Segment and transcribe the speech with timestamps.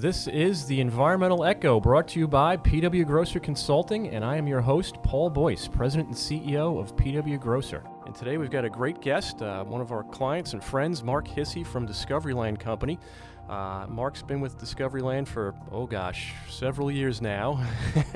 [0.00, 4.46] This is the Environmental Echo brought to you by PW Grosser Consulting, and I am
[4.46, 7.84] your host, Paul Boyce, President and CEO of PW Grosser.
[8.06, 11.28] And today we've got a great guest, uh, one of our clients and friends, Mark
[11.28, 12.98] Hissey from Discoveryland Company.
[13.46, 17.62] Uh, Mark's been with Discoveryland for, oh gosh, several years now.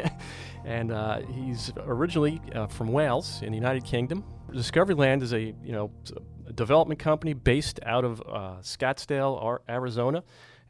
[0.65, 4.25] and uh, he's originally uh, from Wales in the United Kingdom.
[4.51, 5.91] Discoveryland is a, you know,
[6.49, 10.23] a development company based out of uh, Scottsdale, Arizona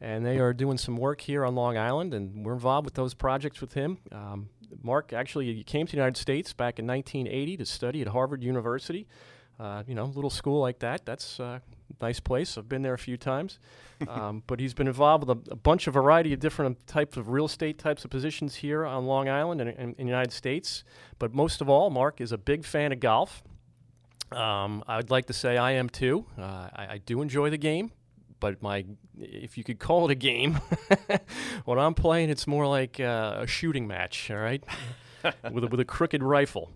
[0.05, 3.15] and they are doing some work here on Long Island, and we're involved with those
[3.15, 3.97] projects with him.
[4.13, 4.51] Um,
[4.83, 9.07] Mark actually came to the United States back in 1980 to study at Harvard University.
[9.59, 11.07] Uh, you know, a little school like that.
[11.07, 11.63] That's a
[12.03, 12.59] nice place.
[12.59, 13.59] I've been there a few times.
[14.09, 17.29] Um, but he's been involved with a, a, bunch of variety of different types of
[17.29, 20.85] real estate types of positions here on Long Island and in the United States.
[21.19, 23.43] But most of all, Mark is a big fan of golf.
[24.33, 26.27] Um, I'd like to say I am too.
[26.37, 27.93] Uh, I, I do enjoy the game,
[28.41, 28.85] but my
[29.19, 30.61] if you could call it a game,
[31.65, 34.31] when I'm playing, it's more like uh, a shooting match.
[34.31, 34.63] All right,
[35.53, 36.73] with a, with a crooked rifle.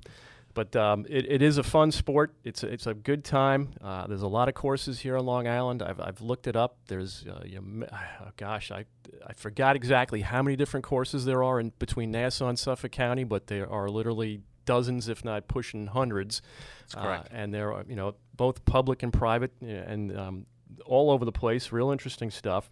[0.54, 2.34] But um, it, it is a fun sport.
[2.42, 3.74] It's a, it's a good time.
[3.80, 5.84] Uh, there's a lot of courses here on Long Island.
[5.84, 6.78] I've, I've looked it up.
[6.88, 8.84] There's, uh, you know, oh gosh, I,
[9.24, 13.22] I forgot exactly how many different courses there are in between Nassau and Suffolk County,
[13.22, 16.42] but there are literally dozens, if not pushing hundreds.
[16.80, 17.28] That's correct.
[17.32, 20.46] Uh, and there are, you know, both public and private, and um,
[20.86, 22.70] all over the place, real interesting stuff.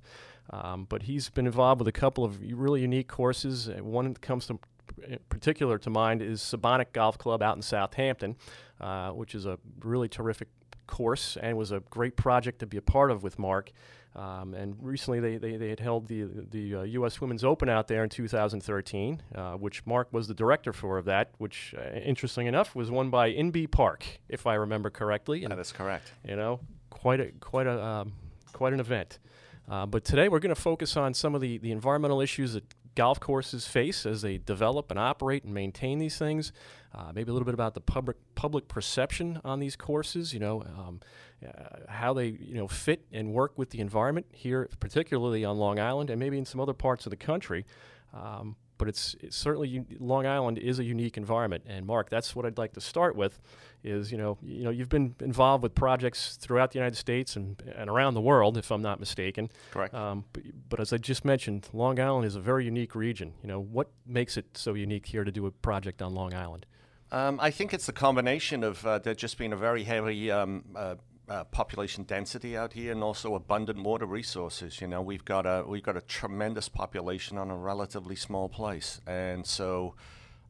[0.50, 3.68] Um, but he's been involved with a couple of really unique courses.
[3.68, 4.58] Uh, one that comes to
[5.28, 8.36] particular to mind is Sebonack Golf Club out in Southampton,
[8.80, 10.48] uh, which is a really terrific
[10.86, 13.72] course and was a great project to be a part of with Mark.
[14.14, 17.20] Um, and recently they, they, they, had held the, the uh, U.S.
[17.20, 21.32] Women's Open out there in 2013, uh, which Mark was the director for of that,
[21.36, 25.44] which, uh, interesting enough, was won by Inbee Park, if I remember correctly.
[25.44, 26.12] And, that is correct.
[26.26, 26.60] You know,
[26.96, 28.12] quite a quite a um,
[28.52, 29.18] quite an event.
[29.68, 32.64] Uh, but today we're going to focus on some of the, the environmental issues that
[32.94, 36.52] golf courses face as they develop and operate and maintain these things.
[36.94, 40.32] Uh, maybe a little bit about the public public perception on these courses.
[40.32, 41.00] You know, um,
[41.46, 41.50] uh,
[41.88, 46.08] how they you know fit and work with the environment here, particularly on Long Island,
[46.08, 47.66] and maybe in some other parts of the country.
[48.14, 51.64] Um, but it's, it's certainly Long Island is a unique environment.
[51.66, 53.40] And Mark, that's what I'd like to start with.
[53.84, 57.62] Is you know you know you've been involved with projects throughout the United States and,
[57.76, 59.48] and around the world, if I'm not mistaken.
[59.70, 59.94] Correct.
[59.94, 63.34] Um, but, but, as I just mentioned, Long Island is a very unique region.
[63.42, 66.66] You know what makes it so unique here to do a project on Long Island?
[67.12, 70.64] Um, I think it's the combination of uh, there just being a very heavy um,
[70.74, 70.96] uh,
[71.28, 74.80] uh, population density out here and also abundant water resources.
[74.80, 79.00] You know, we've got a we've got a tremendous population on a relatively small place,
[79.06, 79.94] and so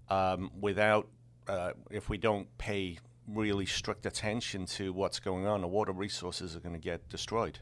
[0.09, 1.09] um, without
[1.49, 2.99] uh, if we don't pay
[3.29, 7.59] really strict attention to what's going on, the water resources are going to get destroyed.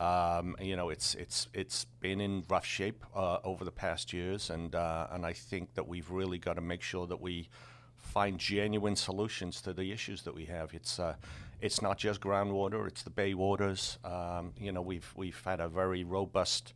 [0.00, 4.50] Um, you know, it's it's it's been in rough shape uh, over the past years,
[4.50, 7.48] and uh, and I think that we've really got to make sure that we
[7.96, 10.72] find genuine solutions to the issues that we have.
[10.72, 11.16] It's uh,
[11.60, 13.98] it's not just groundwater; it's the bay waters.
[14.04, 16.74] Um, you know, we've we've had a very robust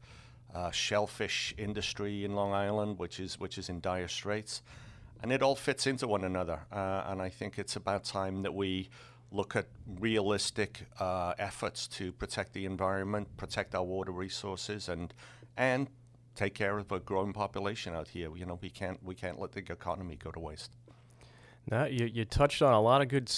[0.55, 4.63] uh, shellfish industry in Long Island, which is which is in dire straits,
[5.23, 6.61] and it all fits into one another.
[6.73, 8.89] Uh, and I think it's about time that we
[9.31, 9.67] look at
[9.99, 15.15] realistic uh, efforts to protect the environment, protect our water resources, and
[15.57, 15.89] and
[16.35, 18.35] take care of a growing population out here.
[18.37, 20.73] You know, we can't we can't let the economy go to waste.
[21.71, 23.31] Now, you, you touched on a lot of good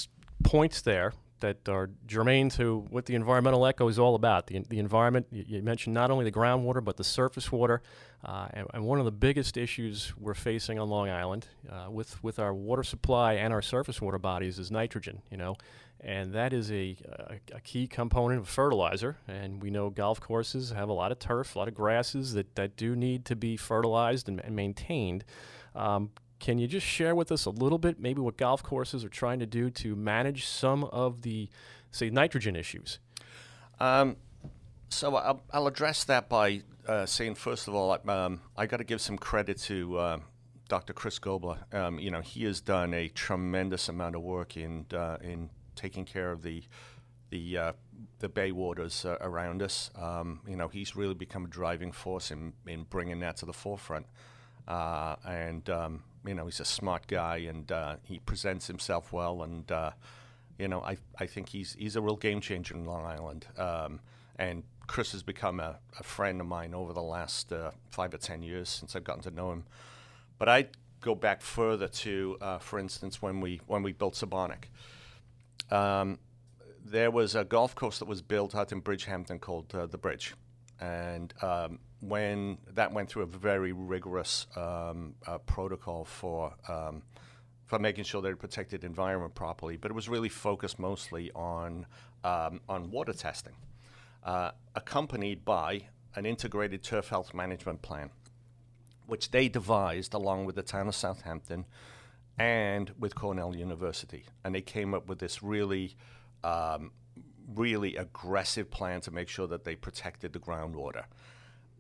[0.43, 1.12] points there
[1.44, 4.47] that are germane to what the environmental echo is all about.
[4.47, 7.82] The, the environment, you, mentioned not only the groundwater, but the surface water.
[8.25, 12.25] Uh, and, and, one of the biggest issues we're facing on Long Island uh, with,
[12.25, 15.56] with our water supply and our surface water bodies is nitrogen, you know.
[16.00, 19.19] And that is a, a, a key component of fertilizer.
[19.28, 22.55] And we know golf courses have a lot of turf, a lot of grasses that,
[22.56, 25.25] that do need to be fertilized and, and maintained.
[25.75, 29.08] Um, can you just share with us a little bit, maybe what golf courses are
[29.08, 31.48] trying to do to manage some of the,
[31.90, 32.98] say, nitrogen issues?
[33.80, 34.16] Um,
[34.88, 38.84] so I'll, I'll, address that by uh, saying, first of all, um, I got to
[38.84, 40.19] give some credit to uh,
[40.69, 40.92] Dr.
[40.92, 41.72] Chris Gobler.
[41.75, 46.04] Um, you know, he has done a tremendous amount of work in uh, in taking
[46.04, 46.62] care of the
[47.30, 47.72] the uh,
[48.20, 49.90] the bay waters uh, around us.
[49.96, 53.52] Um, you know, he's really become a driving force in in bringing that to the
[53.52, 54.06] forefront.
[54.66, 59.43] Uh, and um, you know, he's a smart guy and uh, he presents himself well.
[59.43, 59.90] And, uh,
[60.58, 63.46] you know, I, I think he's, he's a real game changer in Long Island.
[63.58, 64.00] Um,
[64.37, 68.19] and Chris has become a, a, friend of mine over the last uh, five or
[68.19, 69.64] 10 years since I've gotten to know him.
[70.38, 70.66] But I
[71.00, 74.64] go back further to, uh, for instance, when we, when we built Sebonack.
[75.70, 76.19] Um,
[76.84, 80.34] there was a golf course that was built out in Bridgehampton called uh, The Bridge.
[80.81, 81.78] And um,
[82.08, 87.02] when that went through a very rigorous um, uh, protocol for um,
[87.66, 91.86] for making sure they protected the environment properly, but it was really focused mostly on
[92.22, 93.54] um, on water testing,
[94.22, 95.82] uh, accompanied by
[96.14, 98.10] an integrated turf health management plan,
[99.06, 101.64] which they devised along with the town of Southampton
[102.38, 105.96] and with Cornell University, and they came up with this really
[106.42, 106.90] um,
[107.54, 111.04] really aggressive plan to make sure that they protected the groundwater.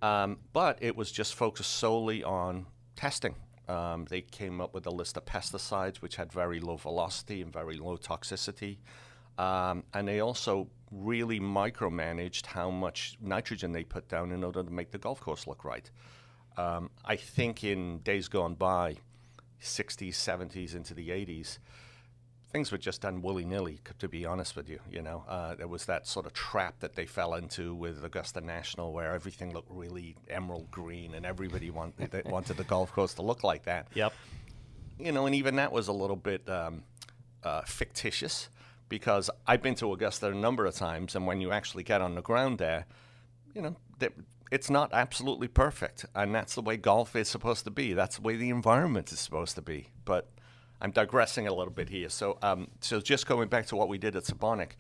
[0.04, 3.36] Um, but it was just focused solely on testing.
[3.68, 7.50] Um, they came up with a list of pesticides which had very low velocity and
[7.50, 8.76] very low toxicity.
[9.38, 14.70] Um, and they also really micromanaged how much nitrogen they put down in order to
[14.70, 15.90] make the golf course look right.
[16.58, 18.96] Um, I think in days gone by,
[19.62, 21.56] 60s, 70s, into the 80s,
[22.54, 23.80] things were just done willy nilly.
[23.98, 26.94] To be honest with you, you know, uh, there was that sort of trap that
[26.94, 32.22] they fell into with Augusta National, where everything looked really emerald green, and everybody wanted
[32.30, 33.88] wanted the golf course to look like that.
[33.94, 34.12] Yep.
[35.00, 36.84] You know, and even that was a little bit um,
[37.42, 38.48] uh, fictitious
[38.88, 42.14] because I've been to Augusta a number of times, and when you actually get on
[42.14, 42.86] the ground there,
[43.52, 43.76] you know,
[44.52, 47.94] it's not absolutely perfect, and that's the way golf is supposed to be.
[47.94, 50.30] That's the way the environment is supposed to be, but
[50.80, 52.08] I'm digressing a little bit here.
[52.08, 54.72] So, um, so just going back to what we did at Sebonack,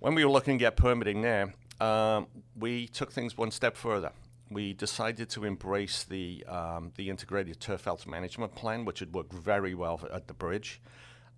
[0.00, 2.26] when we were looking at permitting there, um,
[2.58, 4.12] we took things one step further.
[4.50, 9.32] We decided to embrace the um, the integrated turf health management plan, which had worked
[9.32, 10.80] very well at the bridge.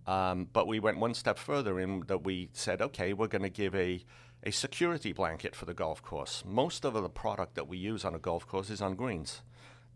[0.06, 3.48] Um, but we went one step further in that we said, okay, we're going to
[3.48, 4.04] give a
[4.42, 6.44] a security blanket for the golf course.
[6.46, 9.42] Most of the product that we use on a golf course is on greens.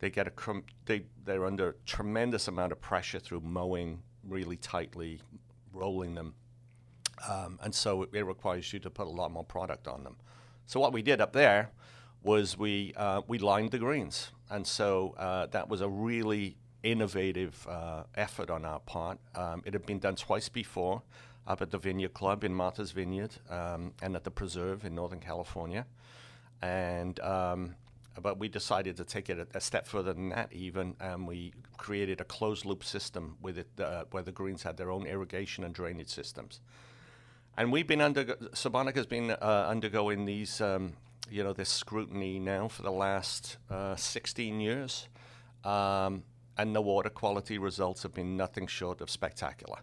[0.00, 0.32] They get a
[0.86, 5.20] they they're under tremendous amount of pressure through mowing really tightly,
[5.72, 6.34] rolling them,
[7.28, 10.16] um, and so it, it, requires you to put a lot more product on them.
[10.66, 11.70] So what we did up there
[12.22, 17.66] was we uh, we lined the greens, and so uh, that was a really innovative
[17.68, 19.18] uh, effort on our part.
[19.34, 21.02] Um, it had been done twice before
[21.46, 25.20] up at the Vineyard Club in Martha's Vineyard um, and at the Preserve in Northern
[25.20, 25.86] California,
[26.62, 27.74] and um,
[28.20, 31.52] but we decided to take it a, a, step further than that, even, and we
[31.76, 35.64] created a closed loop system with it, uh, where the greens had their own irrigation
[35.64, 36.60] and drainage systems.
[37.56, 38.24] And we've been under
[38.54, 40.94] Sebonack's been uh, undergoing these, um,
[41.30, 45.08] you know, this scrutiny now for the last uh, 16 years,
[45.64, 46.24] um,
[46.56, 49.78] and the water quality results have been nothing short of spectacular.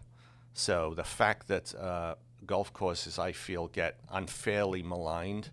[0.54, 2.16] So the fact that uh,
[2.46, 5.50] golf courses, I feel, get unfairly maligned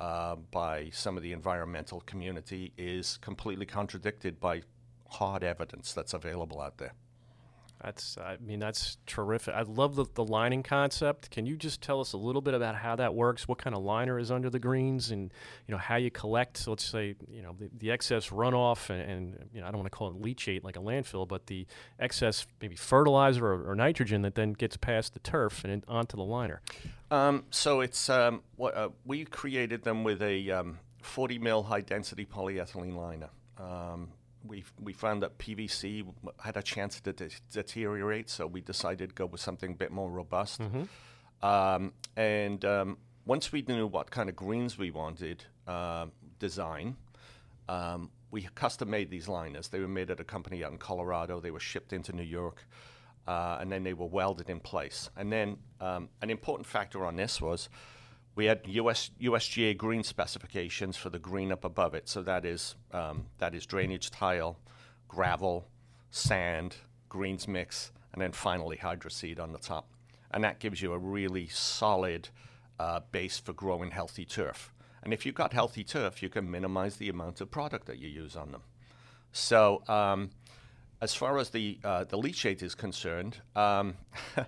[0.00, 4.62] uh, by some of the environmental community is completely contradicted by
[5.08, 6.92] hard evidence that's available out there.
[7.86, 9.54] That's, I mean, that's terrific.
[9.54, 11.30] I love the, the lining concept.
[11.30, 13.46] Can you just tell us a little bit about how that works?
[13.46, 15.32] What kind of liner is under the greens, and
[15.68, 19.50] you know how you collect, let's say, you know, the, the excess runoff, and, and,
[19.54, 21.64] you know, I don't want to call it leachate like a landfill, but the
[22.00, 26.24] excess maybe fertilizer or, or nitrogen that then gets past the turf and onto the
[26.24, 26.62] liner.
[27.12, 31.82] Um, so it's um, what uh, we created them with a um, 40 mil high
[31.82, 33.30] density polyethylene liner.
[34.46, 36.04] We we found that PVC
[36.42, 39.92] had a chance to de- deteriorate, so we decided to go with something a bit
[39.92, 40.60] more robust.
[40.60, 41.46] Mm-hmm.
[41.46, 46.06] Um, and um, once we knew what kind of greens we wanted, uh,
[46.38, 46.96] design,
[47.68, 49.68] um, we custom made these liners.
[49.68, 51.40] They were made at a company out in Colorado.
[51.40, 52.66] They were shipped into New York,
[53.26, 55.10] uh, and then they were welded in place.
[55.16, 57.68] And then um, an important factor on this was
[58.36, 62.08] we had US, USGA green specifications for the green up above it.
[62.08, 64.58] So that is um, that is drainage tile,
[65.08, 65.66] gravel,
[66.10, 66.76] sand,
[67.08, 69.88] greens mix, and then finally hydroseed on the top.
[70.30, 72.28] And that gives you a really solid
[72.78, 74.72] uh, base for growing healthy turf.
[75.02, 78.08] And if you've got healthy turf, you can minimize the amount of product that you
[78.08, 78.62] use on them.
[79.32, 80.30] So um,
[81.00, 83.38] as far as the uh, the leachate is concerned.
[83.54, 83.96] Um,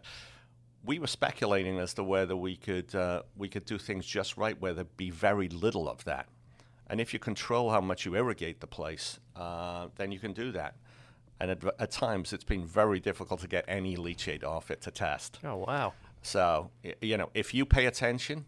[0.88, 4.59] we were speculating as to whether we could uh, we could do things just right,
[4.59, 6.26] where there'd be very little of that.
[6.88, 10.50] And if you control how much you irrigate the place, uh, then you can do
[10.52, 10.76] that.
[11.38, 14.90] And at, at, times, it's been very difficult to get any leachate off it to
[14.90, 15.38] test.
[15.45, 15.92] Oh wow!
[16.23, 16.71] So
[17.02, 18.47] you know, if you pay attention,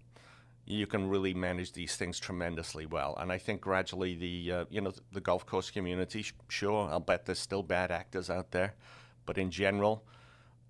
[0.65, 3.19] you can really manage these things tremendously well.
[3.21, 7.27] And I think gradually, the uh, you know the golf course community, sure, I'll bet
[7.27, 8.73] there's still bad actors out there,
[9.27, 10.05] but in general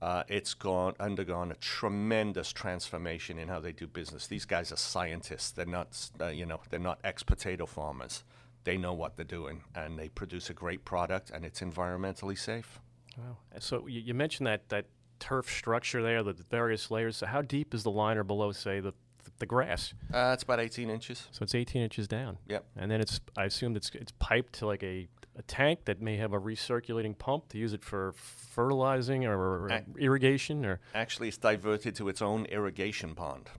[0.03, 4.27] uh, it's gone undergone a tremendous transformation in how they do business.
[4.27, 5.51] These guys are scientists.
[5.51, 8.25] They're not, uh, you know, they're not ex potato farmers.
[8.65, 12.81] They know what they're doing, and they produce a great product, and it's environmentally safe.
[13.17, 13.37] Wow.
[13.59, 14.87] So you, you mentioned that that
[15.19, 17.17] turf structure there, the various layers.
[17.19, 18.95] So how deep is the liner below, say, the
[19.41, 19.93] the grass.
[20.15, 21.27] Uh, it's about 18 inches.
[21.33, 22.39] So it's 18 inches down.
[22.49, 22.65] Yep.
[22.77, 26.17] And then it's I assume it's it's piped to like a, a tank that may
[26.17, 31.29] have a recirculating pump to use it for fertilizing or, or Ac- irrigation or Actually,
[31.29, 33.51] it's diverted to its own irrigation pond.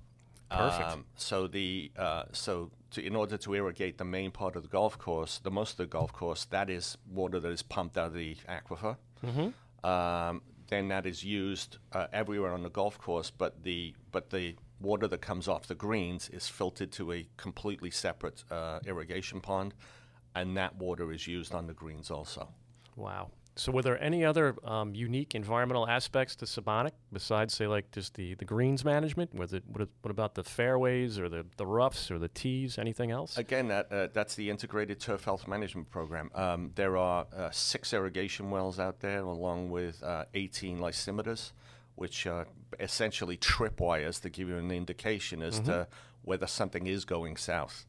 [0.50, 0.90] Perfect.
[0.90, 4.70] Um, so the uh, so to, in order to irrigate the main part of the
[4.70, 8.08] golf course, the most of the golf course, that is water that is pumped out
[8.08, 8.98] of the aquifer.
[9.26, 9.90] Mm-hmm.
[9.90, 14.56] Um, then that is used uh, everywhere on the golf course, but the but the
[14.82, 19.74] water that comes off the greens is filtered to a completely separate uh, irrigation pond,
[20.36, 22.50] and that water is used on the greens also.
[22.96, 23.30] wow.
[23.56, 28.14] So were there any other um, unique environmental aspects to Sebonack besides say like just
[28.14, 29.34] the, the greens management?
[29.36, 32.78] Was it what, what about the fairways or the, the roughs or the tees?
[32.78, 33.38] Anything else?
[33.38, 36.32] Again, that, uh, that's the integrated turf health management program.
[36.34, 41.52] Um, there are uh, six irrigation wells out there, along with uh, 18 lysimeters,
[42.01, 42.48] which are
[42.79, 45.88] essentially tripwires to give you an indication as to
[46.24, 47.86] whether something is going south.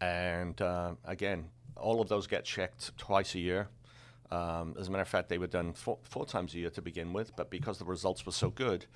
[0.00, 3.68] And uh, again, all of those get checked twice a year.
[4.32, 6.82] Um, as a matter of fact, they were done four, four times a year to
[6.82, 8.86] begin with, but because the results were so good,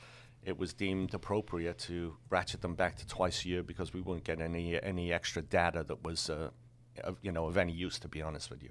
[0.45, 4.25] it was deemed appropriate to ratchet them back to twice a year because we wouldn't
[4.25, 6.51] get any any extra data that was, uh,
[7.05, 8.01] of, you know, of any use.
[8.01, 8.71] To be honest with you,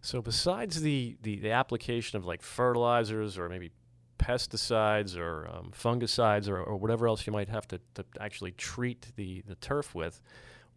[0.00, 3.70] So besides the, the, the application of like fertilizers or maybe
[4.18, 9.12] pesticides or um, fungicides or, or whatever else you might have to, to actually treat
[9.16, 10.20] the, the turf with,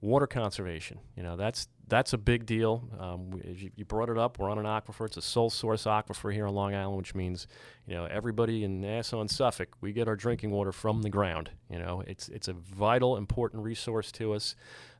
[0.02, 1.00] water conservation.
[1.16, 2.88] You know that's that's a big deal.
[3.00, 4.40] Um, you, you brought it up.
[4.40, 5.06] We're on an aquifer.
[5.06, 7.48] It's a sole source aquifer here on Long Island, which means
[7.88, 11.50] you know everybody in Nassau and Suffolk we get our drinking water from the ground.
[11.70, 14.56] You know it's it's a vital, important resource to us.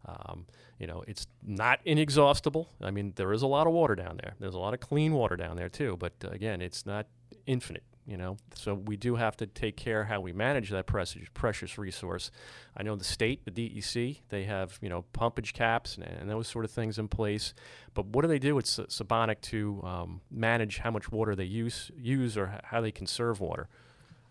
[0.06, 0.46] Um,
[0.80, 2.70] you know, it's not inexhaustible.
[2.82, 4.36] I mean, there is a lot of water down there.
[4.40, 5.98] There's a lot of clean water down there too.
[5.98, 7.08] But uh, again, it's not
[7.46, 7.84] infinite.
[8.08, 11.78] You know, so we do have to take care how we manage that precious precious
[11.78, 12.32] resource.
[12.76, 16.48] I know the state, the DEC, they have you know pumpage caps and, and those
[16.48, 17.54] sort of things in place.
[17.94, 21.92] But what do they do with Sebonack to um, manage how much water they use
[21.98, 23.68] use or how they conserve water?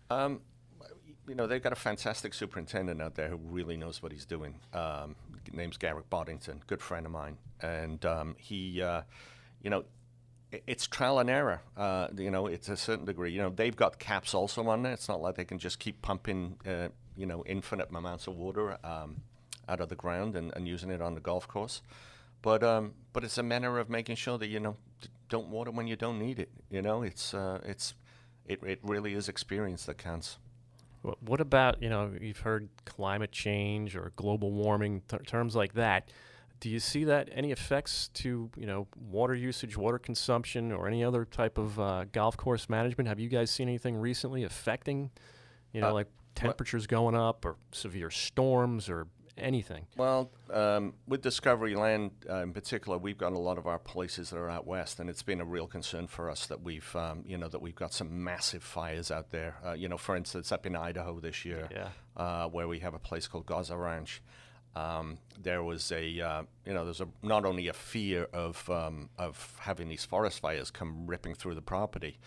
[0.09, 0.41] um,
[1.27, 4.55] you know, they've got a fantastic superintendent out there who really knows what he's doing.
[4.73, 5.15] Um,
[5.51, 9.01] name's Garret Bodington, good friend of mine, and um, he, uh,
[9.61, 9.83] you know,
[10.51, 11.61] it's trial and error.
[11.75, 13.31] Uh, you know, it's a certain degree.
[13.31, 14.93] You know, they've got caps also on there.
[14.93, 18.77] It's not like they can just keep pumping, uh, you know, infinite amounts of water
[18.83, 19.21] um,
[19.67, 21.81] out of the ground and, and using it on the golf course.
[22.41, 24.77] But um, but it's a matter of making sure that you know
[25.27, 26.49] don't water when you don't need it.
[26.69, 27.93] You know, it's uh, it's
[28.45, 30.37] it, it really is experience that counts.
[31.21, 36.09] What about you know you've heard climate change or global warming terms like that?
[36.59, 41.03] Do you see that any effects to you know water usage, water consumption, or any
[41.03, 43.07] other type of uh, golf course management?
[43.07, 45.11] Have you guys seen anything recently affecting
[45.73, 49.85] you know Uh, like temperatures going up or severe storms or anything?
[49.97, 54.31] Well, um, with Discovery Land uh, in particular, we've got a lot of our places
[54.31, 57.23] that are out west, and it's been a real concern for us that we've, um,
[57.27, 59.57] you know, that we've got some massive fires out there.
[59.63, 61.89] Uh, you know, for instance, up in Idaho this year, Yeah.
[62.15, 64.23] uh, where we have a place called Gozzer Ranch.
[64.77, 69.09] Um, there was a, uh, you know, there's a not only a fear of um,
[69.17, 72.19] of having these forest fires come ripping through the property,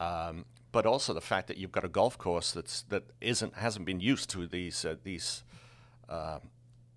[0.00, 3.86] um, but also the fact that you've got a golf course that's that isn't hasn't
[3.86, 5.44] been used to these uh, these
[6.10, 6.40] uh,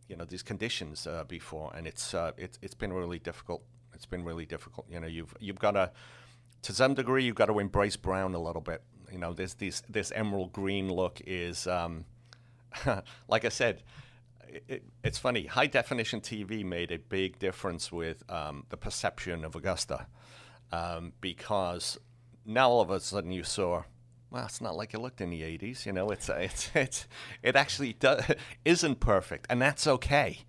[0.10, 3.64] you know these conditions uh, before, and it's uh, it's it's been really difficult.
[3.94, 4.88] It's been really difficult.
[4.90, 5.92] You know, you've you've got to
[6.64, 8.82] to some degree you've got to embrace brown a little bit.
[9.10, 12.04] You know, this this this emerald green look is um,
[13.30, 13.84] like I said.
[14.48, 15.46] It, it, it's funny.
[15.46, 20.08] High definition TV made a big difference with um, the perception of Augusta
[20.72, 21.98] um, because
[22.46, 23.84] now all of a sudden you saw
[24.30, 25.86] well, it's not like it looked in the '80s.
[25.86, 27.08] You know, it's it's it's
[27.42, 28.18] it actually do,
[28.66, 30.40] isn't perfect, and that's okay.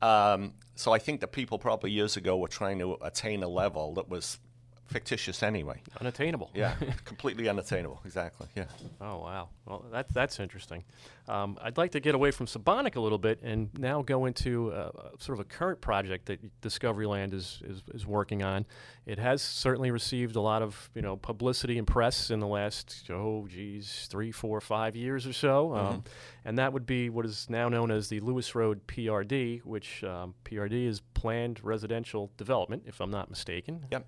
[0.00, 3.94] Um, so I think that people probably years ago were trying to attain a level
[3.94, 4.38] that was
[4.86, 5.80] fictitious anyway.
[6.00, 6.50] Unattainable.
[6.54, 6.74] Yeah,
[7.04, 8.00] completely unattainable.
[8.04, 8.48] Exactly.
[8.54, 8.64] Yeah.
[9.00, 10.84] Oh wow, well that's that's interesting.
[11.28, 14.70] Um, I'd like to get away from Sebonack a little bit and now go into
[14.72, 18.64] uh, sort of a current project that Discovery Land is, is is working on.
[19.06, 23.10] It has certainly received a lot of you know publicity and press in the last
[23.10, 26.04] oh geez three, four, five years or so, um,
[26.44, 30.34] and that would be what is now known as the Lewis Road PRD, which um,
[30.44, 33.84] PRD is Planned Residential Development, if I'm not mistaken.
[33.90, 34.06] Yep.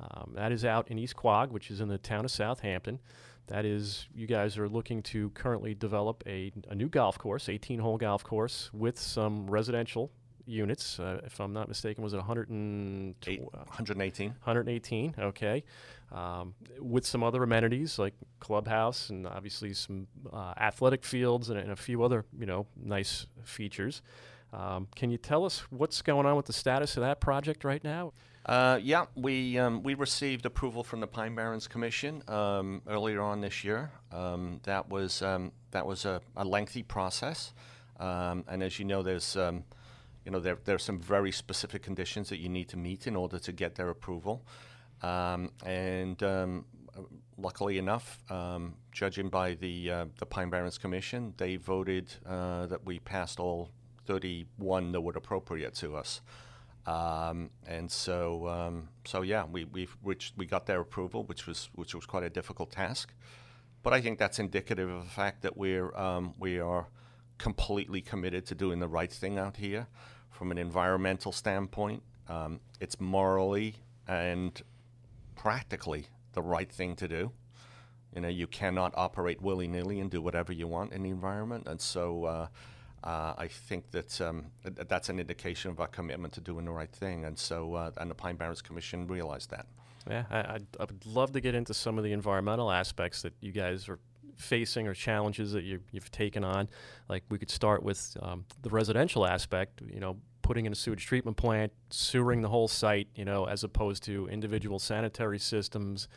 [0.00, 3.00] Um, that is out in East Quogue, which is in the town of Southampton.
[3.48, 7.78] That is, you guys are looking to currently develop a, a new golf course, 18
[7.80, 10.10] hole golf course, with some residential
[10.48, 11.00] units.
[11.00, 14.28] Uh, if I'm not mistaken, was it 100 and Eight, 118.
[14.28, 15.64] 118, okay.
[16.12, 21.70] Um, with some other amenities like clubhouse and obviously some uh, athletic fields and, and
[21.70, 24.02] a few other, you know, nice features.
[24.52, 27.84] Um, can you tell us what's going on with the status of that project right
[27.84, 28.12] now?
[28.48, 33.42] Uh, yeah, we um, we received approval from the Pine Barrens Commission um, earlier on
[33.42, 33.92] this year.
[34.10, 37.52] Um, that was um, that was a, a lengthy process,
[38.00, 39.64] um, and as you know, there's um,
[40.24, 43.16] you know there there are some very specific conditions that you need to meet in
[43.16, 44.46] order to get their approval,
[45.02, 46.22] and
[47.36, 48.24] luckily enough,
[48.92, 53.68] judging by the uh, the Pine Barrens Commission, they voted uh, that we passed all
[54.06, 56.22] 31 that were appropriate to us.
[56.88, 61.68] Um, and so, um, so yeah, we we which we got their approval, which was
[61.74, 63.12] which was quite a difficult task.
[63.82, 66.88] But I think that's indicative of the fact that we're um, we are
[67.36, 69.86] completely committed to doing the right thing out here,
[70.30, 72.02] from an environmental standpoint.
[72.26, 73.74] Um, it's morally
[74.06, 74.62] and
[75.36, 77.32] practically the right thing to do.
[78.14, 81.66] You know, you cannot operate willy nilly and do whatever you want in the environment,
[81.68, 82.24] and so.
[82.24, 82.46] Uh,
[83.04, 86.90] uh, I think that um, that's an indication of our commitment to doing the right
[86.90, 89.66] thing, and so uh, and the Pine Barrens Commission realized that.
[90.08, 93.34] Yeah, I, I'd, I would love to get into some of the environmental aspects that
[93.40, 93.98] you guys are
[94.36, 96.68] facing or challenges that you, have taken on.
[97.08, 99.82] Like we could start with um, the residential aspect.
[99.86, 103.08] You know, putting in a sewage treatment plant, sewering the whole site.
[103.14, 106.08] You know, as opposed to individual sanitary systems.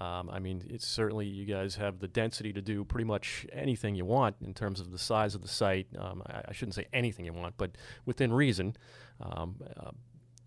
[0.00, 3.94] Um, I mean, it's certainly you guys have the density to do pretty much anything
[3.94, 5.88] you want in terms of the size of the site.
[5.98, 7.72] Um, I, I, shouldn't say anything you want, but
[8.06, 8.76] within reason.
[9.20, 9.90] Um, uh,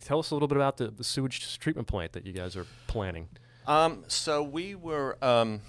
[0.02, 2.66] tell us a little bit about the, the, sewage treatment plant that you guys are
[2.88, 3.30] planning.
[3.68, 5.24] Um, so we were.
[5.24, 5.62] Um,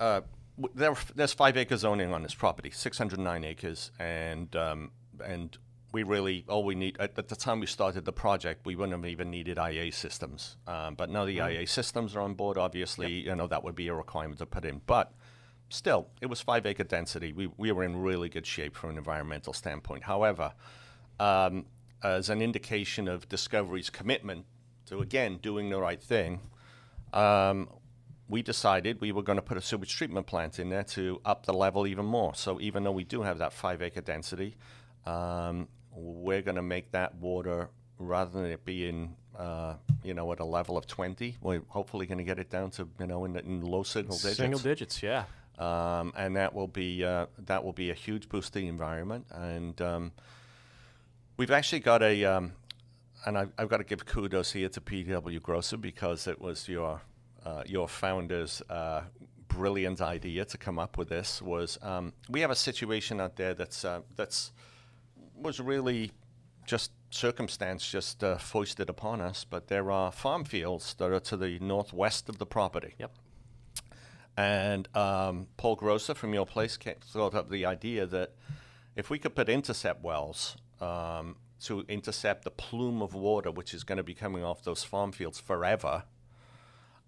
[0.00, 0.22] uh,
[0.74, 4.90] there, there's five acre zoning on this property, 609 acres, and um,
[5.24, 5.56] and
[5.92, 9.10] we really all we need at, the time we started the project we wouldn't have
[9.10, 10.56] even needed IA systems.
[10.66, 11.60] Um, but now the mm.
[11.60, 13.26] IA systems are on board obviously yep.
[13.26, 14.80] you know that would be a requirement to put in.
[14.86, 15.12] But
[15.68, 17.32] still it was five acre density.
[17.32, 20.04] We, we were in really good shape from an environmental standpoint.
[20.04, 20.54] However
[21.20, 21.66] um,
[22.02, 24.46] as an indication of Discovery's commitment
[24.86, 26.40] to again doing the right thing
[27.12, 27.68] um,
[28.28, 31.44] we decided we were going to put a sewage treatment plant in there to up
[31.44, 32.34] the level even more.
[32.34, 34.56] So even though we do have that five acre density
[35.04, 40.40] um, we're going to make that water rather than it being uh, you know at
[40.40, 43.36] a level of 20 we're hopefully going to get it down to you know in,
[43.36, 44.36] in low single digits.
[44.36, 45.24] Single digits yeah.
[45.58, 49.26] Um, and that will be uh, that will be a huge boost to the environment.
[49.30, 50.12] And um,
[51.36, 52.52] we've actually got a um,
[53.26, 57.02] and I've, I've, got to give kudos here to PW Grosser because it was your
[57.44, 59.02] uh, your founder's uh,
[59.48, 63.54] brilliant idea to come up with this was um, we have a situation out there
[63.54, 64.52] that's uh, that's
[65.42, 66.12] was really
[66.66, 71.36] just circumstance just uh, foisted upon us, but there are farm fields that are to
[71.36, 72.94] the northwest of the property.
[72.98, 73.12] Yep.
[74.36, 78.32] And um, Paul Grosser from your place came, thought up the idea that
[78.96, 83.84] if we could put intercept wells um, to intercept the plume of water which is
[83.84, 86.04] going to be coming off those farm fields forever,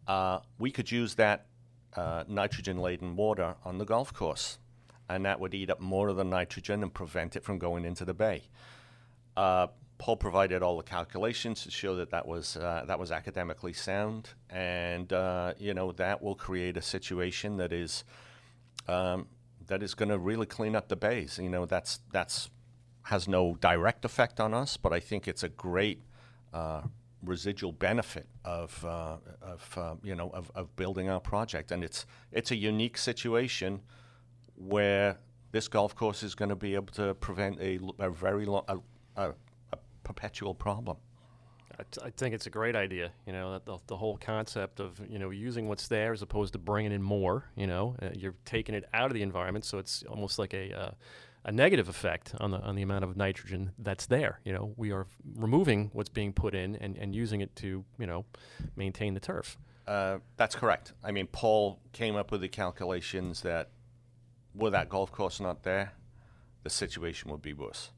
[0.07, 1.47] uh, we could use that
[1.97, 4.59] uh, nitrogen laden water on the golf course
[5.09, 8.05] and that would eat up more of the nitrogen and prevent it from going into
[8.05, 8.43] the bay.
[9.37, 9.67] Uh,
[9.99, 14.31] Paul provided all the calculations to show that that was uh, that was academically sound,
[14.51, 18.05] and uh, you know that will create a situation that is
[18.89, 19.29] um,
[19.67, 21.39] that is going to really clean up the bays.
[21.41, 22.51] You know that's that's
[23.03, 26.03] has no direct effect on us, but I think it's a great
[26.53, 26.83] uh,
[27.23, 32.51] residual benefit of of uh, you know of, of building our project, and it's it's
[32.51, 33.81] a unique situation
[34.57, 35.19] where
[35.53, 38.79] this golf course is going to be able to prevent a, a very long, a,
[39.17, 39.31] a,
[39.73, 40.97] a perpetual problem.
[41.79, 43.13] I, t- I think it's a great idea.
[43.27, 46.59] You know, the, the whole concept of you know using what's there as opposed to
[46.59, 47.45] bringing in more.
[47.57, 50.73] You know, uh, you're taking it out of the environment, so it's almost like a
[50.73, 50.91] uh,
[51.45, 54.41] a negative effect on the on the amount of nitrogen that's there.
[54.45, 57.85] You know, we are f- removing what's being put in and, and using it to
[57.99, 58.25] you know
[58.77, 59.59] maintain the turf.
[59.87, 60.95] Uh, that's correct.
[61.03, 63.69] I mean, Paul came up with the calculations that
[64.55, 65.93] were that golf course not there,
[66.63, 67.91] the situation would be worse.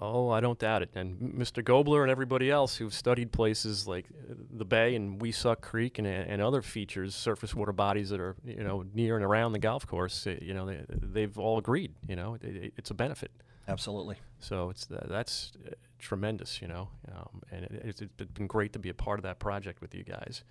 [0.00, 0.90] Oh, I don't doubt it.
[0.94, 1.62] And Mr.
[1.62, 6.06] Gobler and everybody else who've studied places like uh, the Bay and Weesuck Creek and,
[6.06, 9.86] and other features, surface water bodies that are you know near and around the golf
[9.86, 11.92] course, uh, you know they, they've all agreed.
[12.08, 13.30] You know it, it's a benefit.
[13.68, 14.16] Absolutely.
[14.40, 15.52] So it's uh, that's
[15.98, 16.60] tremendous.
[16.60, 19.38] You know, um, and it, it's, it's been great to be a part of that
[19.38, 20.42] project with you guys.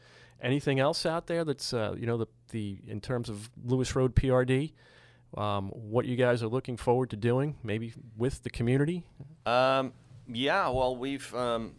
[0.41, 4.15] Anything else out there that's uh, you know the the in terms of Lewis Road
[4.15, 4.71] PRD?
[5.37, 9.03] Um, what you guys are looking forward to doing, maybe with the community?
[9.45, 9.93] Um,
[10.27, 11.75] Yeah, well, we've um,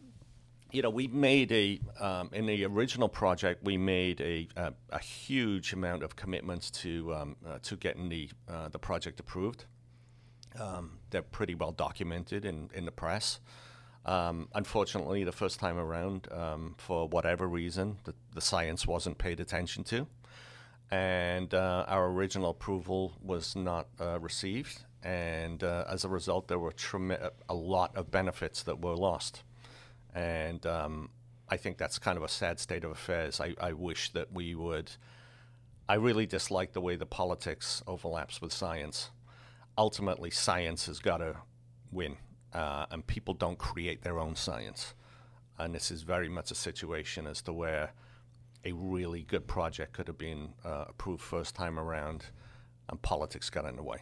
[0.71, 4.99] you know we made a um, in the original project we made a a, a
[4.99, 9.65] huge amount of commitments to um, uh, to getting the uh, the project approved.
[10.61, 13.41] Um, they're pretty well documented in in the press.
[14.07, 16.29] Unfortunately, the first time around,
[16.77, 20.07] for whatever reason, the, the science wasn't paid attention to,
[20.91, 24.85] and uh, our original approval was not uh, received.
[25.03, 26.73] And uh, as a result, there were
[27.49, 29.43] a lot of benefits that were lost.
[30.15, 31.11] And um,
[31.49, 33.41] I think that's kind of a sad state of affairs.
[33.41, 34.93] I, I wish that we would.
[35.89, 39.11] I really dislike the way the politics overlaps with science.
[39.77, 41.37] Ultimately, science has got to
[41.93, 42.17] win
[42.55, 44.95] uh, and people don't create their own science.
[45.59, 47.93] And this is very much a situation as to where
[48.65, 52.27] a really good project could have been uh, approved first time around,
[52.89, 53.99] and politics got in the way.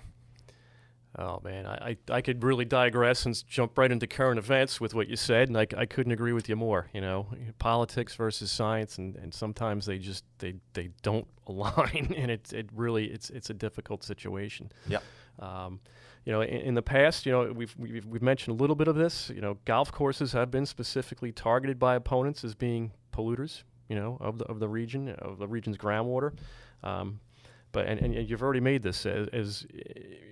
[1.18, 4.94] Oh man, I, I, I could really digress and jump right into current events with
[4.94, 6.88] what you said, and I, I couldn't agree with you more.
[6.94, 7.27] You know,
[7.59, 12.70] politics versus science, and, and sometimes they just they, they don't align, and it's it
[12.75, 14.72] really it's it's a difficult situation.
[14.88, 15.01] Yeah.
[15.38, 15.81] Um,
[16.25, 18.87] you know, in, in, the past, you know, we've, we've, we've mentioned a little bit
[18.87, 19.29] of this.
[19.35, 23.64] You know, golf courses have been specifically targeted by opponents as being polluters.
[23.92, 26.33] You know, of the of the region of the region's groundwater.
[26.83, 27.20] Um,
[27.72, 29.66] but and, and you've already made this as, as,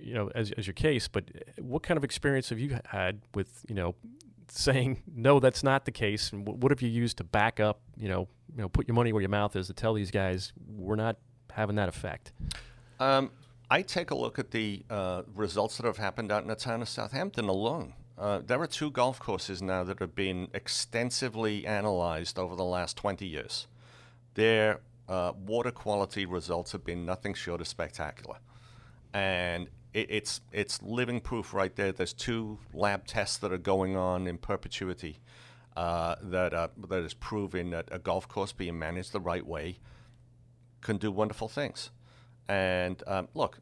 [0.01, 1.07] you know as, as your case.
[1.07, 1.25] But
[1.59, 3.93] what kind of experience have you had with you know
[4.47, 8.09] saying no, that's not the case, and what have you used to back up you
[8.09, 10.95] know you know put your money where your mouth is to tell these guys we're
[10.95, 11.17] not
[11.51, 12.31] having that effect?
[12.99, 13.29] Um,
[13.69, 16.81] I take a look at the uh, results that have happened out in the town
[16.81, 17.93] of Southampton alone.
[18.21, 22.95] Uh, there are two golf courses now that have been extensively analyzed over the last
[22.95, 23.65] 20 years.
[24.35, 28.37] Their uh, water quality results have been nothing short of spectacular.
[29.11, 31.91] And it, it's, it's living proof right there.
[31.91, 35.17] There's two lab tests that are going on in perpetuity
[35.75, 39.79] uh, that, uh, that is proving that a golf course being managed the right way
[40.81, 41.89] can do wonderful things.
[42.47, 43.57] And um, look,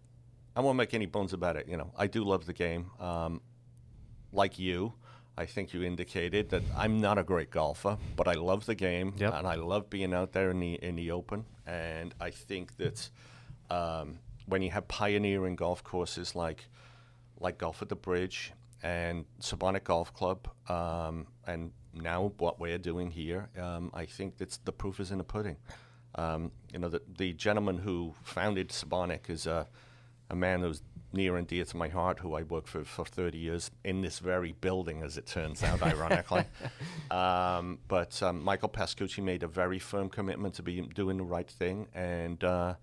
[0.54, 1.70] I won't make any bones about it.
[1.70, 2.92] You know, I do love the game.
[3.00, 3.40] Um,
[4.32, 4.94] like you,
[5.38, 9.14] I think you indicated that I'm not a great golfer, but I love the game
[9.18, 9.34] yep.
[9.34, 11.46] and I love being out there in the in the open.
[11.66, 13.10] And I think that
[13.70, 16.68] um, when you have pioneering golf courses like
[17.40, 18.52] like Golf at the Bridge
[18.84, 24.58] and Sebonack Golf Club, um, and now what we're doing here, um, I think that's
[24.58, 25.58] the proof is in the pudding.
[26.16, 29.68] Um, you know, the, the gentleman who founded Sebonack is a,
[30.30, 33.38] a man who's near and dear to my heart, who I worked for for 30
[33.38, 36.46] years in this very building, as it turns out, ironically.
[37.12, 41.50] Um, but um, Michael Pascucci made a very firm commitment to be doing the right
[41.50, 42.76] thing, and uh,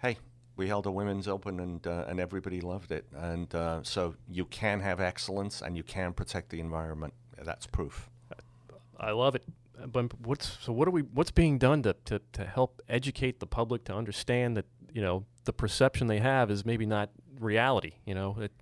[0.00, 0.18] hey,
[0.54, 3.06] we held a women's open, and uh, and everybody loved it.
[3.12, 7.14] And uh, so you can have excellence, and you can protect the environment.
[7.42, 8.08] That's proof.
[9.00, 9.42] I love it
[9.86, 13.46] but what's so what are we what's being done to, to, to help educate the
[13.46, 17.10] public to understand that you know the perception they have is maybe not
[17.44, 18.36] reality you know?
[18.40, 18.52] It,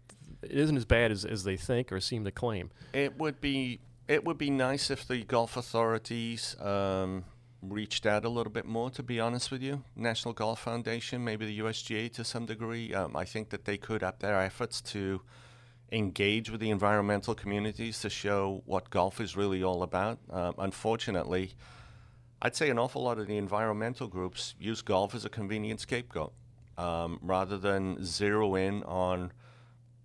[0.42, 2.70] it isn't as bad as, as they think or seem to claim.
[2.92, 7.24] It would be it would be nice if the golf authorities um,
[7.62, 9.84] reached out a little bit more to be honest with you.
[9.96, 12.92] National golf foundation maybe the usga to some degree.
[12.92, 15.22] Um, i think that they could up their efforts to
[15.92, 20.18] engage with the environmental communities to show what golf is really all about.
[20.30, 21.52] Uh, unfortunately,
[22.40, 26.32] I'd say an awful lot of the environmental groups use golf as a convenient scapegoat
[26.82, 29.32] um, rather than zero in on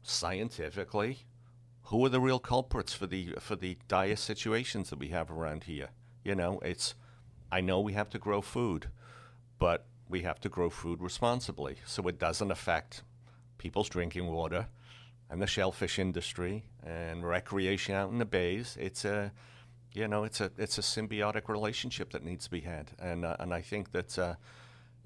[0.03, 1.25] scientifically
[1.83, 5.63] who are the real culprits for the for the dire situations that we have around
[5.63, 5.89] here.
[6.23, 6.95] You know, it's
[7.51, 8.89] I know we have to grow food,
[9.57, 13.03] but we have to grow food responsibly so it doesn't affect
[13.57, 14.67] people's drinking water
[15.29, 18.77] and the shellfish industry and recreation out in the bays.
[18.79, 19.31] It's a
[19.93, 23.35] you know it's a it's a symbiotic relationship that needs to be had, and uh,
[23.39, 24.19] and I think that.
[24.19, 24.35] Uh,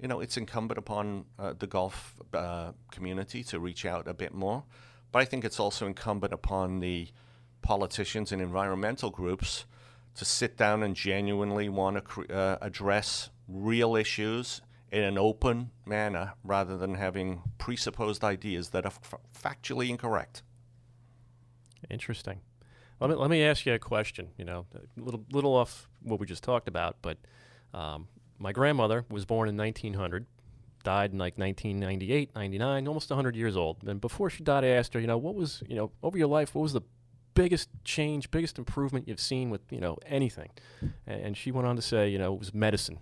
[0.02, 4.34] you know, it's incumbent upon uh, the golf uh, community to reach out a bit
[4.34, 4.64] more,
[5.12, 7.08] but I think it's also incumbent upon the
[7.62, 9.64] politicians and environmental groups
[10.16, 14.60] to sit down and genuinely want to uh, address real issues
[14.90, 18.92] in an open manner rather than having presupposed ideas that are
[19.32, 20.42] factually incorrect.
[21.88, 22.40] Interesting.
[23.00, 24.28] Let me, let me ask you a question.
[24.36, 27.18] You know, a little little off what we just talked about, but
[27.72, 28.08] um,
[28.42, 30.26] my grandmother was born in 1900,
[30.84, 33.78] died in like 1998, 99, almost 100 years old.
[33.86, 36.26] And before she died, I asked her, you know, what was, you know, over your
[36.26, 36.82] life, what was the
[37.34, 40.50] biggest change, biggest improvement you've seen with, you know, anything?
[41.06, 42.98] And she went on to say, you know, it was medicine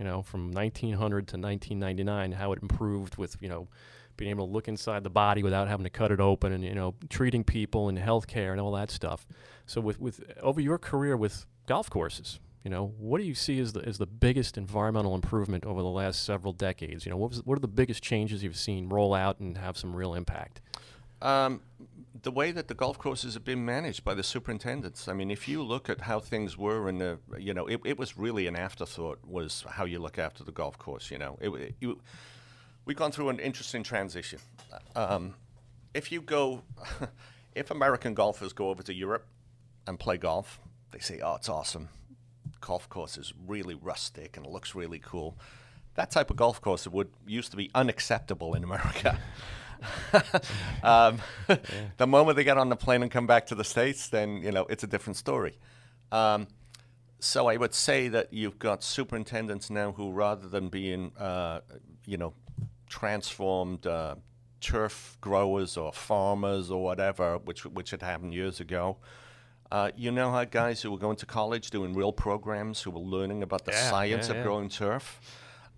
[0.00, 3.68] you know, from 1900 to 1999, how it improved with, you know,
[4.16, 6.74] being able to look inside the body without having to cut it open, and you
[6.74, 9.26] know, treating people and healthcare and all that stuff.
[9.66, 13.58] So, with with over your career with golf courses, you know, what do you see
[13.58, 17.06] as the as the biggest environmental improvement over the last several decades?
[17.06, 19.78] You know, what was what are the biggest changes you've seen roll out and have
[19.78, 20.60] some real impact?
[21.22, 21.62] Um,
[22.22, 25.08] the way that the golf courses have been managed by the superintendents.
[25.08, 27.98] I mean, if you look at how things were in the, you know, it, it
[27.98, 31.10] was really an afterthought was how you look after the golf course.
[31.10, 32.00] You know, it, it, you,
[32.84, 34.38] we've gone through an interesting transition.
[34.96, 35.34] Um,
[35.94, 36.62] if you go,
[37.54, 39.26] if American golfers go over to Europe
[39.86, 41.88] and play golf, they say, "Oh, it's awesome.
[42.60, 45.38] Golf course is really rustic and it looks really cool."
[45.94, 49.18] That type of golf course would used to be unacceptable in America.
[50.82, 51.18] um,
[51.48, 51.56] yeah.
[51.96, 54.52] The moment they get on the plane and come back to the states, then you
[54.52, 55.58] know it's a different story.
[56.12, 56.48] Um,
[57.18, 61.60] so I would say that you've got superintendents now who, rather than being, uh,
[62.06, 62.32] you know,
[62.88, 64.16] transformed uh,
[64.60, 68.96] turf growers or farmers or whatever, which which had happened years ago.
[69.70, 72.98] Uh, you know how guys who were going to college doing real programs who were
[73.00, 74.42] learning about the yeah, science yeah, of yeah.
[74.42, 75.20] growing turf.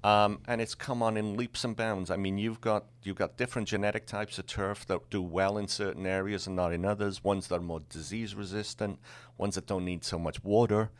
[0.04, 2.10] Um, and it's come on in leaps and bounds.
[2.10, 5.68] I mean, you've got you've got different genetic types of turf that do well in
[5.68, 7.22] certain areas and not in others.
[7.22, 8.98] Ones that are more disease resistant,
[9.38, 10.90] ones that don't need so much water,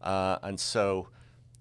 [0.00, 1.08] uh, and so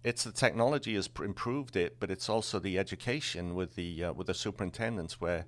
[0.04, 4.13] it's the technology has pr- improved it, but it's also the education with the uh,
[4.13, 5.45] with the superintendents where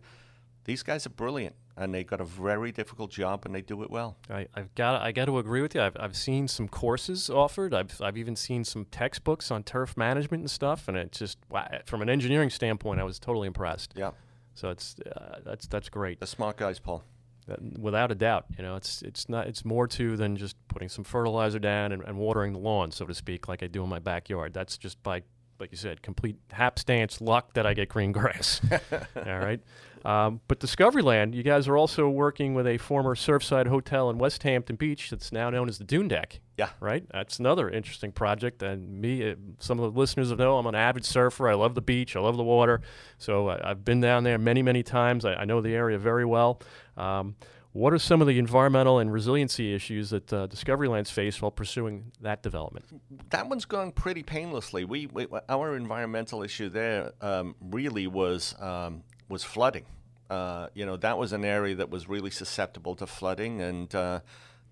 [0.65, 3.89] these guys are brilliant and they got a very difficult job and they do it
[3.89, 4.17] well.
[4.29, 5.81] I, have got I got to agree with you.
[5.81, 7.73] I've, I've seen some courses offered.
[7.73, 11.37] I've I've even seen some textbooks on turf management and stuff, and it just
[11.85, 13.93] from an engineering standpoint, I was totally impressed.
[13.95, 14.11] Yeah.
[14.53, 16.19] So it's uh, that's that's great.
[16.19, 17.03] The smart guys, Paul.
[17.49, 20.87] Uh, without a doubt, you know, it's it's not it's more to than just putting
[20.87, 23.89] some fertilizer down and, and watering the lawn, so to speak, like I do in
[23.89, 24.53] my backyard.
[24.53, 25.23] That's just by
[25.63, 28.59] like you said, complete hapstance luck that I get green grass.
[29.15, 29.61] All right.
[30.03, 34.43] Um, but Discoveryland, you guys are also working with a former Surfside Hotel in West
[34.43, 36.41] Hampton Beach that's now known as the Dune Deck.
[36.57, 36.71] Yeah.
[36.81, 37.05] Right?
[37.13, 38.61] That's another interesting project.
[38.61, 41.47] And me, uh, some of the listeners know I'm an avid surfer.
[41.47, 42.81] I love the beach, I love the water.
[43.17, 45.23] So I, have been down there many, many times.
[45.23, 46.59] I, I know the area very well.
[46.97, 47.37] Um,
[47.73, 52.11] what are some of the environmental and resiliency issues that uh, Discoveryland's faced while pursuing
[52.21, 52.85] that development?
[53.31, 54.85] That one's going pretty painlessly.
[54.85, 59.85] We, we our environmental issue there um, really was um, was flooding.
[60.29, 64.19] Uh, you know that was an area that was really susceptible to flooding, and uh,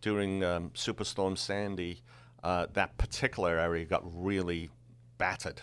[0.01, 2.03] during um, Superstorm Sandy,
[2.43, 4.69] uh, that particular area got really
[5.17, 5.61] battered.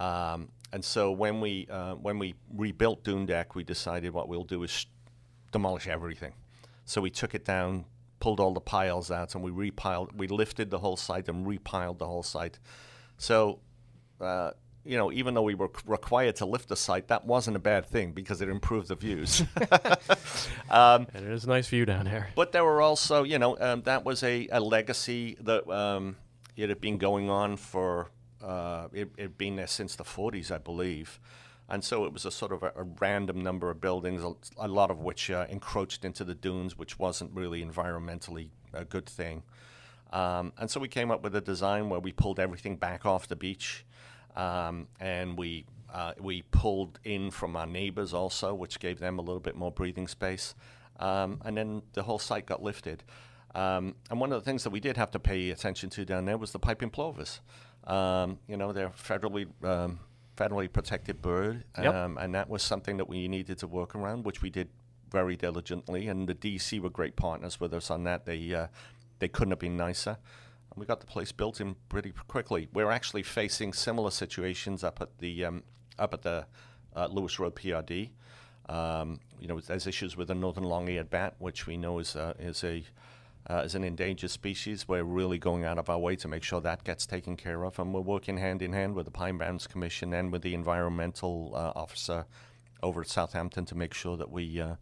[0.00, 4.44] Um, and so when we uh, when we rebuilt Dune Deck, we decided what we'll
[4.44, 4.86] do is sh-
[5.52, 6.32] demolish everything
[6.84, 7.86] so we took it down,
[8.20, 10.18] pulled all the piles out, and we repiled.
[10.18, 12.58] We lifted the whole site and repiled the whole site.
[13.16, 13.60] So,
[14.20, 14.50] uh,
[14.84, 17.86] you know, even though we were required to lift the site, that wasn't a bad
[17.86, 19.40] thing because it improved the views.
[20.70, 22.28] um, and it is a nice view down here.
[22.34, 26.16] But there were also, you know, um, that was a, a legacy that um,
[26.56, 28.10] it had been going on for,
[28.42, 31.18] uh, it had been there since the 40s, I believe.
[31.68, 34.68] And so it was a sort of a, a random number of buildings, a, a
[34.68, 39.42] lot of which uh, encroached into the dunes, which wasn't really environmentally a good thing.
[40.12, 43.26] Um, and so we came up with a design where we pulled everything back off
[43.26, 43.84] the beach,
[44.36, 49.22] um, and we uh, we pulled in from our neighbors also, which gave them a
[49.22, 50.54] little bit more breathing space.
[50.98, 53.04] Um, and then the whole site got lifted.
[53.54, 56.24] Um, and one of the things that we did have to pay attention to down
[56.24, 57.40] there was the piping plovers.
[57.84, 60.00] Um, you know, they're federally um,
[60.36, 61.94] federally protected bird, yep.
[61.94, 64.68] um, and that was something that we needed to work around, which we did
[65.10, 66.08] very diligently.
[66.08, 68.26] And the DC were great partners with us on that.
[68.26, 68.66] They uh,
[69.18, 70.18] they couldn't have been nicer.
[70.70, 72.68] And we got the place built in pretty quickly.
[72.72, 75.62] We're actually facing similar situations up at the um,
[75.98, 76.46] up at the
[76.94, 78.10] uh, Lewis Road PRD.
[78.68, 82.34] Um, you know, there's issues with the northern long-eared bat, which we know is uh,
[82.38, 82.84] is a
[83.48, 84.88] uh, as an endangered species.
[84.88, 87.78] We're really going out of our way to make sure that gets taken care of,
[87.78, 91.52] and we're working hand in hand with the Pine Barrens Commission and with the environmental
[91.54, 92.26] uh, officer
[92.82, 94.76] over at Southampton to make sure that we uh,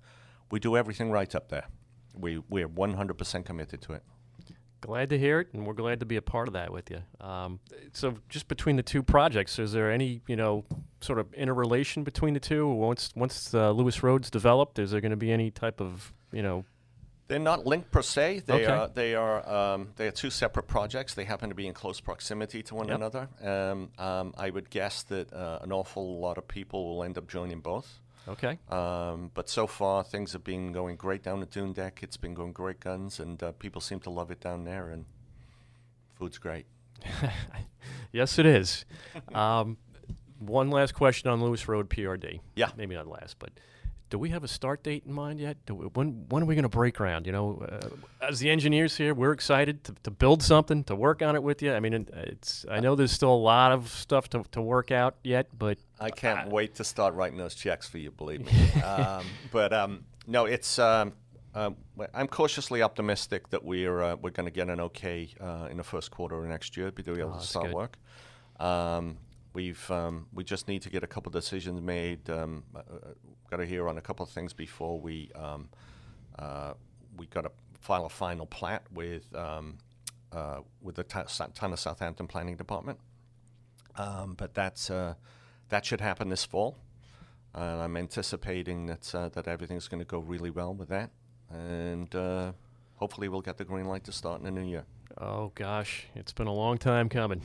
[0.51, 1.67] we do everything right up there.
[2.15, 4.03] We we're 100% committed to it.
[4.81, 7.03] Glad to hear it, and we're glad to be a part of that with you.
[7.25, 7.61] Um,
[7.93, 10.65] so, just between the two projects, is there any you know
[11.01, 12.69] sort of interrelation between the two?
[12.69, 16.43] Once once uh, Lewis Road's developed, is there going to be any type of you
[16.43, 16.65] know
[17.33, 18.43] they're not linked per se.
[18.45, 18.67] They okay.
[18.67, 21.15] are they are um, they are two separate projects.
[21.15, 22.97] They happen to be in close proximity to one yep.
[22.97, 23.29] another.
[23.43, 27.29] Um, um, I would guess that uh, an awful lot of people will end up
[27.29, 28.01] joining both.
[28.29, 28.59] Okay.
[28.69, 32.01] Um, but so far, things have been going great down at Dune Deck.
[32.03, 34.91] It's been going great guns, and uh, people seem to love it down there.
[34.91, 35.07] And
[36.17, 36.67] food's great.
[38.13, 38.85] yes, it is.
[39.35, 39.79] Um,
[40.39, 42.41] one last question on Lewis Road PRD.
[42.57, 42.71] Yeah.
[42.77, 43.51] Maybe not last, but
[44.13, 45.57] do we have a start date in mind yet?
[45.71, 47.25] We, when when are we going to break ground?
[47.25, 47.89] You know, uh,
[48.21, 51.63] as the engineers here, we're excited to, to build something, to work on it with
[51.63, 51.73] you.
[51.73, 55.17] I mean, it's I know there's still a lot of stuff to, to work out
[55.25, 58.11] yet, but I can't wait to start writing those checks for you.
[58.11, 58.83] Believe me.
[58.83, 60.79] um, but um, no, it's.
[60.79, 61.15] Um,
[61.55, 61.77] um,
[62.13, 65.85] I'm cautiously optimistic that we're uh, we're going to get an okay uh, in the
[65.85, 67.75] first quarter of next year, be able Oh, to start good.
[67.75, 67.99] work.
[68.61, 69.17] Um,
[69.55, 72.29] we've um, we just need to get a couple decisions made.
[72.31, 72.83] Um, uh,
[73.51, 75.69] got to hear on a couple of things before we um,
[76.39, 76.75] uh,
[77.17, 79.79] we got to file a final plat with um,
[80.33, 82.99] uh, with the Town of Southampton Planning Department.
[83.97, 85.15] Um, but that's uh,
[85.69, 86.79] that should happen this fall,
[87.55, 91.11] and I'm anticipating that uh, that everything's going to go really well with that,
[91.51, 92.53] and uh,
[92.97, 94.85] hopefully we'll get the green light to start in the new year.
[95.19, 97.43] oh gosh, it's been a long time coming.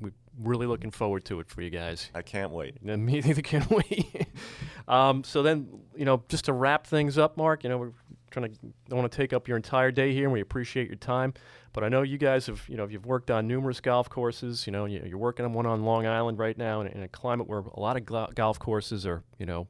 [0.00, 2.10] We- really looking forward to it for you guys.
[2.14, 2.82] I can't wait.
[2.84, 4.10] Me neither can we.
[4.88, 7.92] um, so then, you know, just to wrap things up, Mark, you know, we're
[8.30, 10.96] trying to don't want to take up your entire day here, and we appreciate your
[10.96, 11.32] time.
[11.72, 14.66] But I know you guys have, you know, you've worked on numerous golf courses.
[14.66, 17.08] You know, you- you're working on one on Long Island right now, in, in a
[17.08, 19.68] climate where a lot of golf courses are, you know,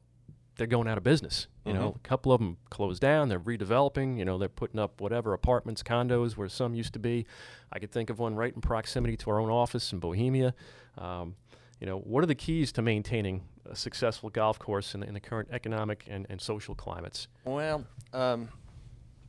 [0.57, 1.47] they're going out of business.
[1.65, 1.95] You know, Mhm.
[1.95, 3.27] a couple of them closed down.
[3.29, 4.17] They're redeveloping.
[4.17, 7.25] You know, they're putting up whatever apartments, condos where some used to be.
[7.71, 10.53] I could think of one right in proximity to our own office in Bohemia.
[10.97, 11.35] Um,
[11.79, 15.19] you know, what are the keys to maintaining a successful golf course in, in the
[15.19, 17.27] current economic and, and social climates?
[17.43, 18.47] Well, um,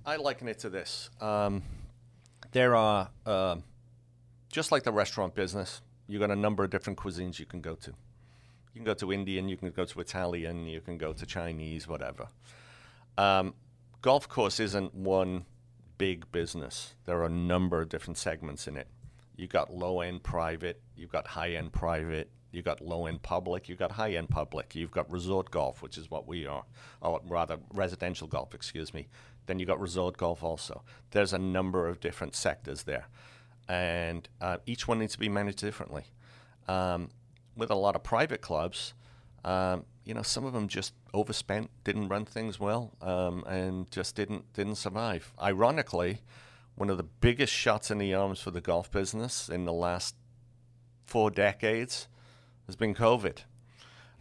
[0.05, 1.11] I liken it to this.
[1.21, 1.63] Um,
[2.53, 3.65] there are, um
[4.53, 7.75] just like the restaurant business, You've got a number of different cuisines you can go
[7.75, 7.93] to.
[8.77, 11.89] You can go to Indian, you can go to Italian, you can go to Chinese,
[11.89, 12.29] whatever.
[13.17, 13.55] Um,
[14.03, 15.47] golf course isn't one
[15.97, 16.95] big business.
[17.07, 18.87] There are a number of different segments in it.
[19.35, 23.67] You've got low end private, you've got high end private, you've got low end public,
[23.67, 26.65] you've got high end public, you've got resort golf, which is what we are,
[27.01, 29.09] or rather residential golf, excuse me.
[29.47, 30.83] Then you've got resort golf also.
[31.13, 33.07] There's a number of different sectors there,
[33.71, 36.05] and uh, each one needs to be managed differently.
[36.69, 37.09] Um,
[37.57, 38.95] with a lot of private clubs,
[39.45, 44.15] um, you know, some of them just overspent, didn't run things well, um, and just
[44.15, 45.33] didn't didn't survive.
[45.43, 46.21] Ironically,
[46.75, 50.15] one of the biggest shots in the arms for the golf business in the last
[51.07, 52.09] four decades
[52.67, 53.39] has been COVID.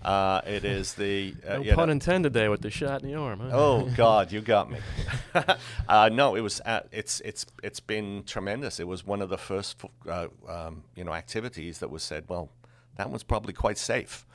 [0.04, 3.10] Uh, it is the uh, No you know- pun intended there with the shot in
[3.10, 3.39] the arm.
[3.39, 3.50] Huh?
[3.52, 4.80] Oh God, you got me.
[5.89, 6.62] uh, no, it was.
[6.62, 8.80] Uh, it's it's it's been tremendous.
[8.80, 12.26] It was one of the first, uh, um, you know, activities that was said.
[12.28, 12.50] Well,
[12.96, 14.26] that one's probably quite safe,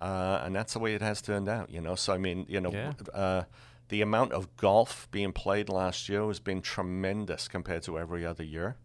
[0.00, 1.70] uh, and that's the way it has turned out.
[1.70, 2.92] You know, so I mean, you know, Yeah.
[3.14, 3.44] uh,
[3.88, 8.44] the amount of golf being played last year has been tremendous compared to every other
[8.44, 8.76] year.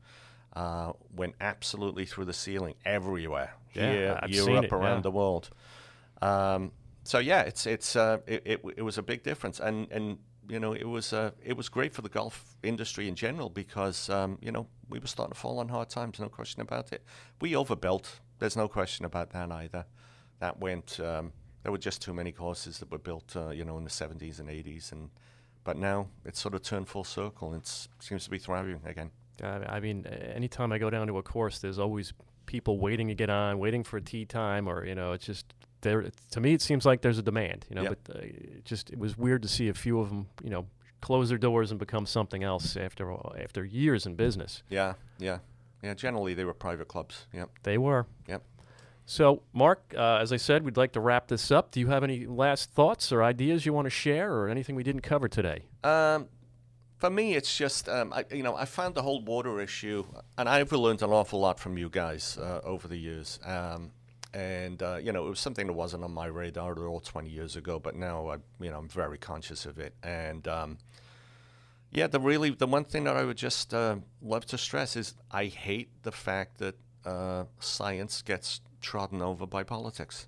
[0.54, 3.54] Uh, went absolutely through the ceiling everywhere.
[3.74, 5.02] Yeah, Here, I've Europe, it, around yeah.
[5.02, 5.50] the world.
[6.22, 6.72] Um,
[7.04, 10.18] so yeah, it's it's uh, it, it it was a big difference, and and
[10.50, 14.10] you know it was uh, it was great for the golf industry in general because
[14.10, 17.04] um, you know we were starting to fall on hard times, no question about it.
[17.40, 18.20] We overbuilt.
[18.42, 19.86] There's no question about that either.
[20.40, 21.00] That went.
[21.00, 23.90] Um, there were just too many courses that were built, uh, you know, in the
[23.92, 25.12] 70s and 80s, and
[25.64, 27.54] but now it's sort of turned full circle.
[27.54, 29.12] And it seems to be thriving again.
[29.44, 32.14] Uh, I mean, anytime I go down to a course, there's always
[32.48, 36.10] people waiting to get on, waiting for tee time, or you know, it's just there.
[36.32, 37.84] To me, it seems like there's a demand, you know.
[37.84, 38.00] Yep.
[38.06, 40.66] But uh, it just it was weird to see a few of them, you know,
[41.00, 44.64] close their doors and become something else after after years in business.
[44.68, 45.40] Yeah, yeah,
[45.82, 45.94] yeah.
[45.94, 47.28] Generally, they were private clubs.
[47.34, 47.50] Yep.
[47.64, 48.08] They were.
[48.28, 48.44] Yep.
[49.06, 51.72] So, Mark, uh, as I said, we'd like to wrap this up.
[51.72, 54.84] Do you have any last thoughts or ideas you want to share, or anything we
[54.84, 55.64] didn't cover today?
[55.84, 56.28] Um,
[56.98, 60.06] for me, it's just um, I, you know I found the whole water issue,
[60.38, 63.40] and I've learned an awful lot from you guys uh, over the years.
[63.44, 63.92] Um,
[64.34, 67.30] and uh, you know it was something that wasn't on my radar at all 20
[67.30, 69.96] years ago, but now I you know I'm very conscious of it.
[70.04, 70.78] And um,
[71.92, 75.14] yeah, the really the one thing that I would just uh, love to stress is
[75.30, 76.76] I hate the fact that
[77.06, 80.28] uh, science gets trodden over by politics.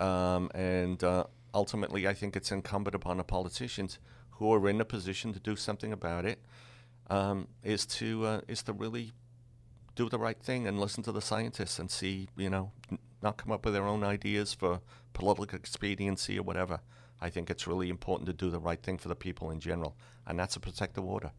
[0.00, 3.98] Um, and uh, ultimately, I think it's incumbent upon the politicians
[4.32, 6.40] who are in a position to do something about it,
[7.08, 9.12] um, is to uh, is to really
[9.94, 12.72] do the right thing and listen to the scientists and see, you know,
[13.22, 14.80] not come up with their own ideas for
[15.14, 16.80] political expediency or whatever.
[17.20, 19.96] I think it's really important to do the right thing for the people in general,
[20.26, 21.32] and that's to protect the water.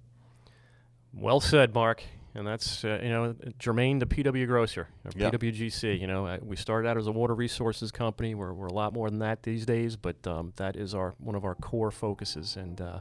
[1.14, 2.04] Well said, Mark.
[2.36, 5.32] And that's uh, you know germane to PW Grosser, or Yeah.
[5.32, 6.00] PWGC.
[6.00, 8.36] You know, uh, we started out as a water resources company.
[8.36, 11.34] We're, we're a lot more than that these days, but um, that is our one
[11.34, 13.00] of our core focuses, and uh,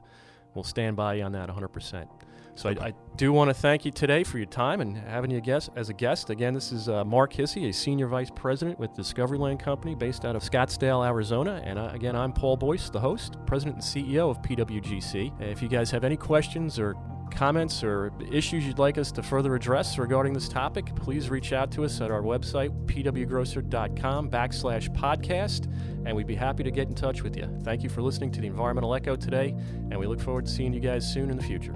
[0.55, 2.09] we'll stand by you on that 100%.
[2.57, 5.41] So I, I do want to thank you today for your time and having you
[5.43, 6.31] guest as a guest.
[6.31, 10.25] Again, this is uh, Mark Hissey, a senior vice president with Discovery Land Company based
[10.25, 11.63] out of Scottsdale, Arizona.
[11.65, 15.39] And uh, again, I'm Paul Boyce, the host, president and CEO of PWGC.
[15.41, 16.97] If you guys have any questions or
[17.31, 21.71] comments or issues you'd like us to further address regarding this topic, please reach out
[21.73, 25.67] to us at our website, pwgrosser.com backslash podcast,
[26.07, 27.47] and we'd be happy to get in touch with you.
[27.65, 29.55] Thank you for listening to the Environmental Echo today,
[29.91, 31.75] and we look forward to seeing you guys soon in the future.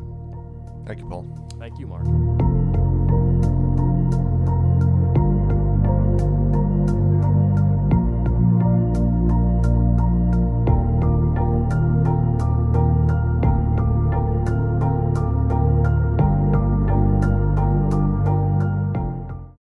[0.90, 1.24] Thank you, Paul.
[1.60, 2.59] Thank you, Mark.